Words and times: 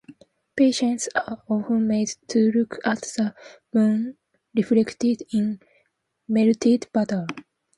Patients 0.57 1.07
are 1.13 1.43
often 1.47 1.87
made 1.87 2.09
to 2.29 2.51
look 2.55 2.79
at 2.83 3.01
the 3.01 3.35
moon 3.71 4.17
reflected 4.55 5.21
in 5.31 5.59
melted 6.27 6.87
butter. 6.91 7.27